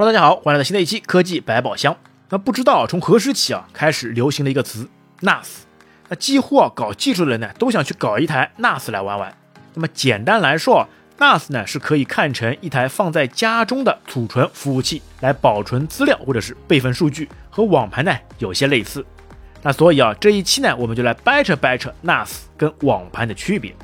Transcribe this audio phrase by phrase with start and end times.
[0.00, 1.94] Hello，大家好，欢迎来到新的一期科技百宝箱。
[2.30, 4.88] 那不知道从何时起啊，开始流行了一个词
[5.20, 5.64] NAS。
[6.08, 9.36] 那几乎啊，搞技术的人呢，都想去搞一台 NAS 来玩玩。
[9.74, 19.04] 那么简单来说，NAS 呢是可以看成一台放在家中的储存服务器，来保存资料或者是备份数据，和网盘呢有些类似。
[19.60, 23.76] 那所以啊，这一期呢，我们就来掰扯掰扯 NAS 跟网盘的区别。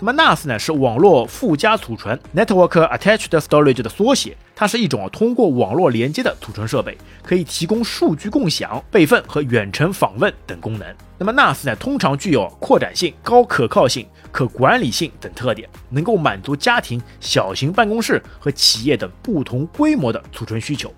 [0.00, 10.94] 那么 NAS 呢是网络附加储存 （Network Attached Storage） 的缩写，它是一种通过网络连接的储存设备，可以提供数据共享、备份和远程访问等功能。
[11.16, 20.92] 那么 NAS 呢通常具有扩展性、高可靠性、可管理性等特点，能够满足家庭、小型办公室和企业等不同规模的储存需求。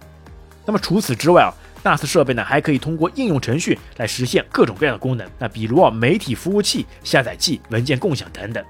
[0.64, 1.52] 那么除此之外啊
[1.84, 8.64] ，NAS 设备呢还可以通过应用程序来实现各种各样的功能，那比如啊媒体服务器、下载器、文件共享等等。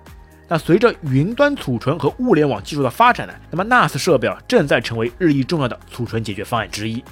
[0.48, 7.02] 那随着云端储存和物联网技术的发展呢，那么 NAS 设备啊正在成为日益重要的储存解决方案之一。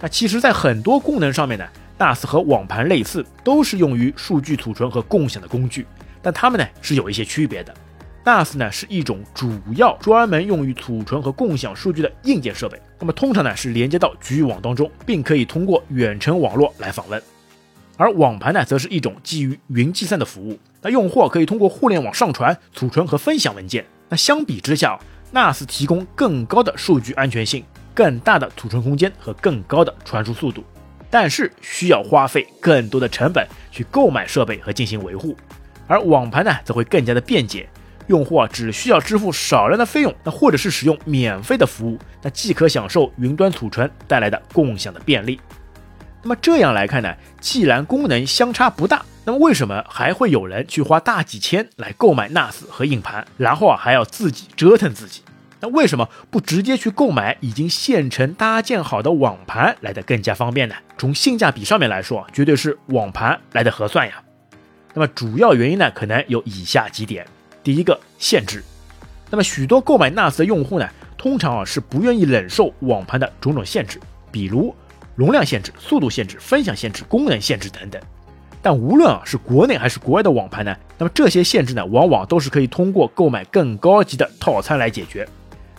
[0.00, 1.64] 那其实，在很多功能上面呢
[1.98, 5.86] ，NAS 和网盘类似，都是用于数据储存和共享的工具，
[6.20, 7.72] 但它们呢是有一些区别的。
[8.24, 17.22] NAS 呢是一种主要专门用于储存和共享数据的硬件设备，那么通常呢是连接到局域网当中，并可以通过远程网络来访问。
[17.96, 20.58] 而网盘呢，则是一种基于云计算的服务。
[20.82, 23.84] 那用户可以通过互联网上传、储存和分享文件。
[24.08, 24.98] 那相比之下
[25.32, 27.64] ，NAS 提供更高的数据安全性、
[27.94, 30.64] 更大的储存空间和更高的传输速度，
[31.10, 35.36] 但是需要花费更多的成本去购买设备和进行维护。
[35.86, 37.68] 而网盘呢，则会更加的便捷，
[38.06, 45.40] 用户啊只需要支付少量的费用，那或者是使用免费的服务，那即可享受云端储存带来的共享的便利。
[46.22, 55.22] 那么这样来看呢，既然功能相差不大，那么为什么还会有人去花大几千来购买 NAS 和硬盘，然后啊还要自己折腾自己？
[55.60, 60.74] 那为什么不直接去购买已经现成搭建好的网盘来的更加方便呢？
[60.98, 64.22] 从性价比上面来说，绝对是网盘来的合算呀。
[64.92, 67.26] 那么主要原因呢，可能有以下几点：
[67.62, 68.62] 第一个，限制。
[69.30, 73.98] 那么许多购买 NAS 的用户呢，通常啊是不愿意忍受网盘的种种限制，
[74.30, 74.74] 比如。
[75.20, 78.00] 容量限制、速度限制、分享限制、功能限制等等，
[78.62, 85.28] 但无论啊是国内还是国外的网盘呢，那么这些限制呢，往往都是可以通过购买更高级的套餐来解决。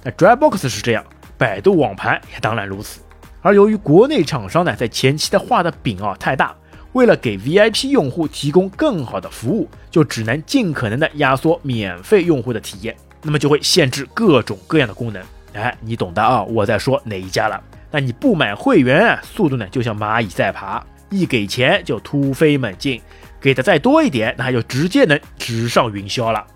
[0.03, 1.03] 那 Dropbox 是这样，
[1.39, 3.01] 百度网盘也当然如此。
[3.41, 6.55] 而由于国内厂商呢，在前期的画的饼啊太大，
[6.91, 15.19] 为了给 VIP 用户提供更好的服务，就只能尽可能的压缩免费用户的体验，那么就会限制各种各样的功能。
[15.53, 17.59] 哎，你懂的啊，我在说哪一家了？
[17.91, 23.01] 那你不买会员，速度呢就像蚂蚁在爬，一给钱就突飞猛进，
[23.39, 26.47] 给的再多一点，那就直接能直上云霄了。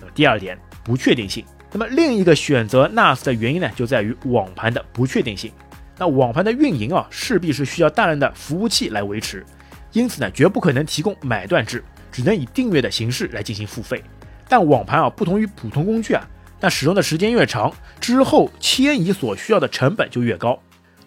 [0.00, 1.44] 那么第二点，不确定性。
[1.72, 5.52] 那么另一个选择 NAS 的原因呢，就在于网盘的不确定性。
[5.98, 9.44] 那网盘的运营啊，势必是需要大量的服务器来维持，
[9.92, 14.02] 因此呢，绝不可能提供买断制，只能以订阅的形式来进行付费。
[14.48, 16.26] 但网盘啊，不同于普通工具啊。
[16.60, 20.60] 那使用的时间越长，之后迁移所需要的成本就越高。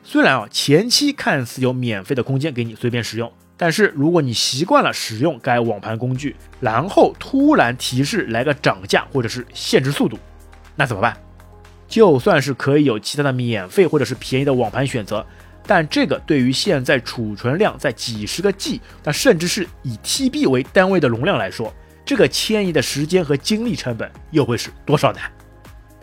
[0.03, 10.17] 虽然啊前期看似有免费的空间给你随便使用，但是如果你习惯了使用该网盘工具，然后突然提示来个涨价或者是限制速度，
[10.75, 11.15] 那怎么办？
[11.87, 15.23] 就算是可以有其他的免费或者是便宜的网盘选择，
[15.67, 21.71] 但这个对于现在储存量在几十个 G，那甚至是以 TB 为单位的容量来说，
[22.03, 25.19] 这个迁移的时间和精力成本又会是多少呢？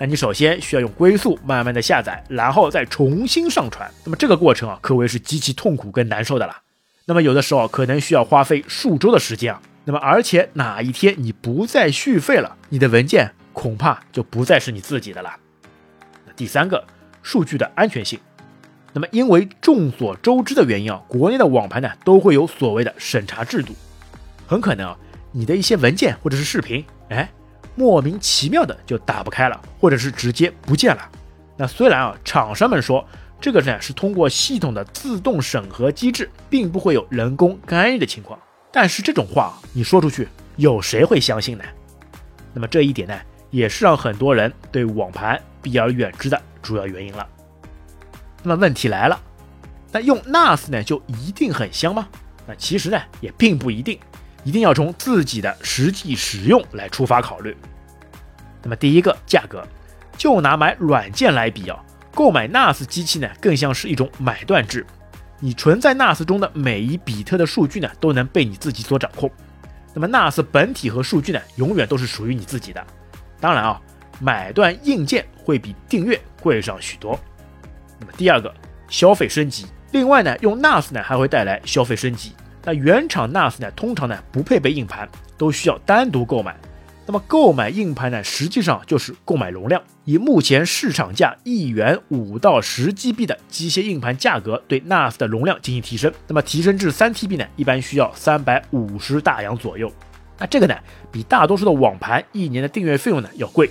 [0.03, 3.91] 那你首先需要用龟速慢慢的下载，然后再重新上传。
[4.03, 6.56] 那么这个过程啊，可谓是极其痛苦跟难受的了。
[7.05, 9.61] 那么有的时候可能需要花费数周的时间啊。
[9.84, 15.37] 那么而且哪一天你不再续费了，你的文件恐怕就不再是你自己的了。
[16.34, 16.82] 第三个，
[17.22, 18.19] 数据的安全性。
[18.94, 23.75] 那么因为众所周知的原因啊，国内的网盘呢都会有所谓的审查制度，
[24.47, 24.97] 很可能啊，
[25.31, 27.31] 你的一些文件或者是视频，哎。
[27.75, 31.10] 莫名其妙的就打不开了，或者是直接不见了。
[31.56, 33.06] 那虽然啊，厂商们说
[33.40, 38.38] 这个呢是通过系统的自动审核机制，并不会有人工干预的情况，
[38.72, 41.64] 但是这种话你说出去，有谁会相信呢？
[42.52, 43.14] 那么这一点呢，
[43.50, 47.26] 也是让很多人对网盘避而远之的主要原因了。
[48.43, 49.20] 那么问题来了，
[49.93, 52.08] 那用 NAS 呢就一定很香吗？
[52.46, 53.99] 那其实呢也并不一定。
[54.44, 57.56] 一定要从自己的实际使用来出发考虑。
[58.62, 59.66] 那么第一个价格，
[60.16, 61.78] 就拿买软件来比啊，
[62.14, 64.87] 购买 NAS 机器呢更像是一种买断制，
[65.38, 69.31] 你存在 NAS 中的每一比特的数据呢都能被你自己所掌控。
[69.94, 72.86] 那么 NAS 本体和数据呢永远都是属于你自己的。
[73.40, 73.81] 当然啊，
[74.20, 77.19] 买断硬件会比订阅贵上许多。
[77.98, 78.54] 那么第二个，
[78.88, 79.66] 消费升级。
[79.93, 82.32] 另外呢，用 NAS 呢还会带来消费升级。
[82.64, 85.08] 那原厂 NAS 呢，通常呢不配备硬盘，
[85.38, 86.56] 都需要单独购买。
[87.06, 89.82] 那么购买硬盘呢，实际上就是购买容量。
[90.04, 96.12] 以目前市场价一元五到十 GB 的机械硬盘价格，对 NAS 的容量进行提升。
[96.28, 99.90] 那么提升至三 TB 呢，一般需要三百五十大洋左右。
[100.38, 100.74] 那这个呢，
[101.10, 103.68] 比大多数的网盘一年的订阅费用呢要贵。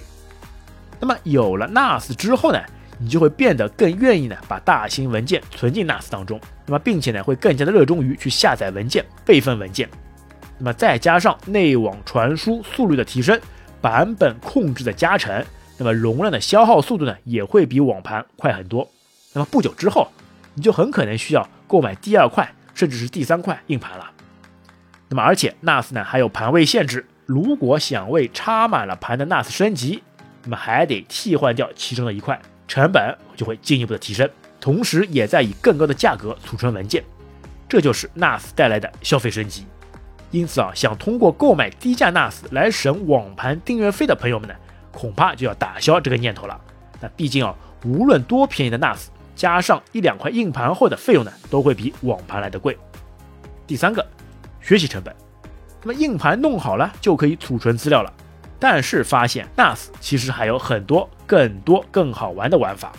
[0.99, 2.59] 那么有了 NAS 之后呢，
[2.99, 6.39] 你就会变得更愿意呢把大型文件存进 NAS 当中。
[6.67, 9.89] 那么并且呢会更加的热衷于去下载文件、备份文件。
[10.57, 13.39] 那么再加上内网传输速率的提升，
[13.81, 15.43] 版本控制的加成，
[15.77, 18.87] 那么容量的消耗速度呢也会比网盘快很多。
[19.33, 20.07] 那么不久之后，
[20.53, 24.11] 你就很可能需要购买第二块甚至是第三块硬盘了。
[25.07, 30.03] 那么而且 NAS 呢还有盘位限制，如果想为插满了盘的 NAS 升级，
[30.43, 34.29] 那么还得替换掉其中的一块，成本就会进一步的提升，
[34.61, 37.03] 同时也在以更高的价格储存文件，
[37.67, 39.65] 这就是 NAS 带来的消费升级。
[40.29, 44.53] 因此啊，想通过购买低价 NAS 来省网盘订阅费的朋友们呢，
[44.91, 46.61] 恐怕就要打消这个念头了。
[47.01, 52.77] 那毕竟啊，无论多便宜的 NAS，加上一两块硬盘后的费用呢，都会比网盘来的贵。
[53.65, 54.05] 第三个，
[54.61, 55.15] 学习成本。
[55.81, 58.13] 那么硬盘弄好了就可以储存资料了，
[58.59, 62.91] 但是发现 NAS 其实还有很多更多更好玩的玩法。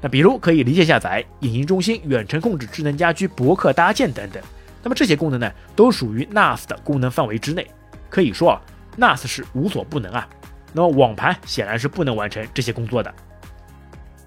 [0.00, 4.42] 那比如可以离线下载、影音中心、远程控制、智能家居、博客搭建等等。
[4.82, 7.64] 那么这些功能呢，都属于 NAS 的功能范围之内，
[8.10, 8.60] 可以说啊
[8.98, 10.28] ，NAS 是无所不能啊。
[10.72, 13.14] 那么网盘显然是不能完成这些工作的。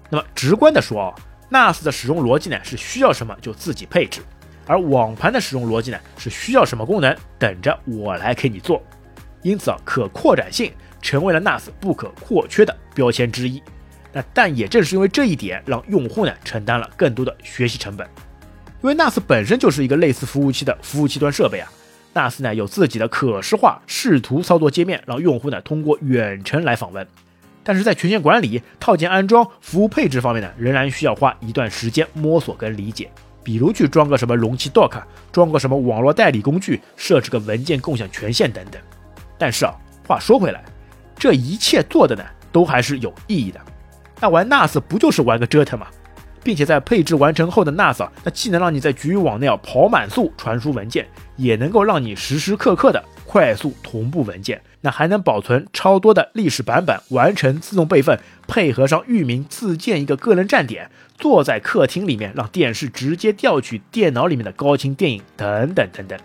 [0.08, 1.14] 那么直观的说啊
[1.50, 4.22] ，NAS 的使用逻辑呢是需要什么就自己配置，
[4.66, 8.82] 而网盘的使用逻辑呢是需要什么功能等着我来给你做。
[9.42, 13.62] 因此啊，可扩展性成为了 NAS 不可或缺的标签之一。
[14.12, 18.06] 那但也正是因为这一点，让用户呢承担了更多的学习成本。
[18.82, 21.70] 因为 NAS 本身就是一个类似服务器的服务器端设备啊
[22.14, 27.06] ，NAS 呢有自己的可视化视图操作界面，让用户呢通过远程来访问。
[27.64, 33.08] 但是在权限管理、套件安装、服务配置方面呢，仍然需要花一段时间摸索跟理解。
[33.44, 35.02] 比如去装个什么容器 Dock，
[35.32, 38.80] 装个什么网络代理工具，设置个文件共享权限等等。
[39.38, 39.74] 但是啊，
[40.06, 40.64] 话说回来，
[41.16, 43.60] 这一切做的呢，都还是有意义的。
[44.20, 45.86] 那玩 NAS 不就是玩个折腾吗？
[46.44, 51.06] 并且在配置完成后的 NAS，那既能让你在局域网内啊跑满速传输文件，
[51.36, 58.18] 也能够让你时时刻刻的快速同步文件，那还能保存超多的历史版本，完成自动备份，
[58.48, 66.18] 配合上域名自建一个个人站点，坐在客厅里面让电视直接调取电脑里面的高清电影等等等等，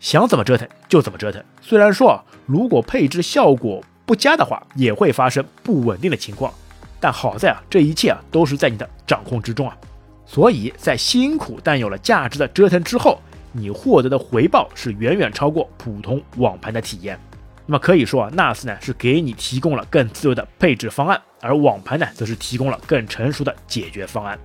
[0.00, 1.42] 想怎么折腾就怎么折腾。
[1.62, 6.52] 虽然说啊，如果配置效果不佳的话，也会发生不稳定的情况。
[6.98, 9.76] 但好在啊，这一切啊都是在你的掌控之中啊，
[10.24, 13.18] 所以在辛苦但有了价值的折腾之后，
[13.52, 17.18] 你获得的回报是远远超过普通网盘的体验。
[17.66, 24.38] 那么可以说啊，NAS 呢是给你提供了更自由的配置方案，而网盘呢则是提供了更成熟的解决方案。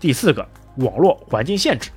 [0.00, 0.46] 第四个，
[0.76, 1.90] 网络环境限制。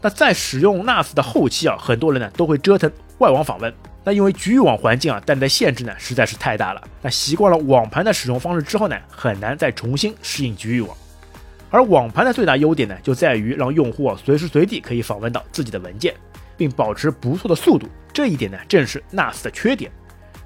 [0.00, 3.72] 那在使用 NAS 的后期啊，很多人呢都会折腾外网访问。
[4.08, 6.82] 那因为局域网环境啊带来的限制呢实在是太大了。
[7.02, 10.96] 那习惯了网盘的使用方式之后呢，很难再重新适应局域网。
[11.68, 16.14] 而网盘的最大优点呢，就在于让用户啊随时随地可以访问到自己的文件，
[16.56, 17.86] 并保持不错的速度。
[18.10, 19.92] 这一点呢，正是 NAS 的缺点。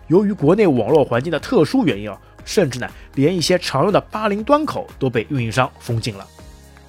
[0.09, 6.27] 由于国内网络环境的特殊原因啊，甚至呢连一些常用的八零端口都被运营商封禁了。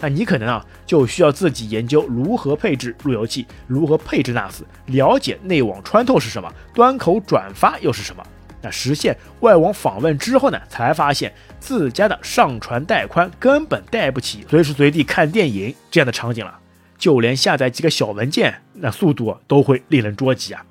[0.03, 8.22] 那你可能啊就需要自己研究如何配置路由器，如何配置 NAS，了解内网穿透是什么，端口转发又是什么。
[8.62, 16.60] 那实现外网访问之后呢，才发现自家的上传带宽根本带不起随时随地看电影这样的场景了，
[16.98, 20.65] 就连下载几个小文件，那速度都会令人捉急啊。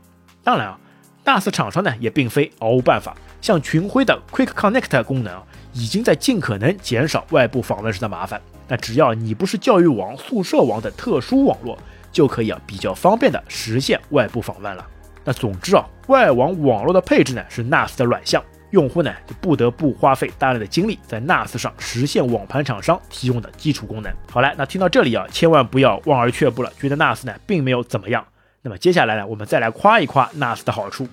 [0.45, 0.79] 当然啊
[1.25, 8.41] ，NAS 厂商呢也并非毫无办法，像群晖的 Quick Connect 功能，已经在尽可能减少外部访问时的麻烦。
[8.69, 11.77] 那只要你不是教育网、宿舍网等特殊网络，
[12.11, 14.87] 就可以啊比较方便的实现外部访问了。
[15.25, 24.13] 那总之啊，外网网络的配置呢是 NAS 的软项，用户呢就不得不花费大量的精力在 NAS 上实现网盘厂商提供的基础功能。
[24.31, 28.25] 好了，那听到这里啊，千万不要望而却步了，觉得 NAS 呢并没有怎么样。
[28.63, 31.07] 那么接下来呢，我们再来夸一夸 NAS 的好处。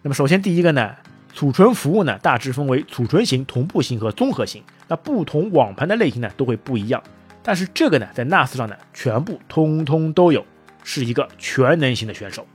[0.00, 0.94] 那么首先第一个呢。
[1.34, 4.62] 储存服务呢，大致分为储存型、同步型和综合型。
[4.88, 7.02] 那不同网盘的类型呢，都会不一样。
[7.42, 10.44] 但是这个呢，在 NAS 上呢，全部通通都有，
[10.84, 12.46] 是一个全能型的选手。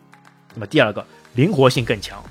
[0.53, 2.24] 那么第二个，灵活性更强。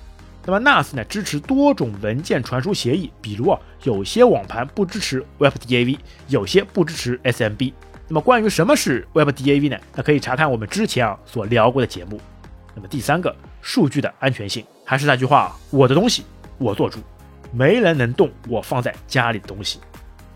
[0.44, 5.98] 那么 NAS 呢支持多种文件传输协议，比如啊有些网盘不支持 WebDAV，
[6.28, 7.72] 有些不支持 SMB。
[8.08, 9.76] 那么关于什么是 WebDAV 呢？
[9.96, 12.20] 那可以查看我们之前啊所聊过的节目。
[12.76, 16.24] 那么第三个，数据的安全性，还是那句话，我的东西
[16.58, 17.00] 我做主，
[17.52, 19.80] 没人能动我放在家里的东西。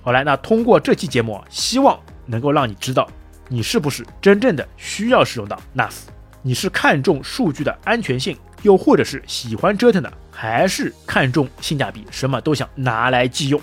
[0.03, 3.09] 好来，那通过这期节目，希望能够让你知道，
[3.49, 6.05] 你是不是真正的需要使用到 NAS？
[6.43, 8.37] 你是看重数据的安全性？
[8.63, 13.61] 又或者是喜欢折腾的，还是看重性价比，什么都想拿来即用。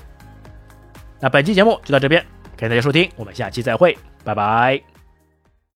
[1.19, 2.19] 那本期节目就到这边，
[2.55, 4.96] 感谢大家收听，我们下期再会，拜拜。